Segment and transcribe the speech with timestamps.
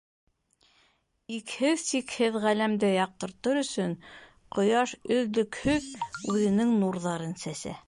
[1.35, 3.95] Икһеҙ-сикһеҙ Ғаләмде яҡтыртыр өсөн
[4.57, 5.93] Ҡояш өҙлөкһөҙ
[6.35, 7.79] үҙенең нурҙарын сәсә.